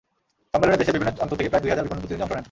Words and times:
সম্মেলনে 0.51 0.79
দেশের 0.81 0.95
বিভিন্ন 0.97 1.17
অঞ্চল 1.23 1.37
থেকে 1.39 1.49
প্রায় 1.51 1.63
দুই 1.63 1.71
হাজার 1.71 1.85
বিপণন 1.85 2.01
প্রতিনিধি 2.01 2.23
অংশ 2.23 2.31
নেন। 2.31 2.39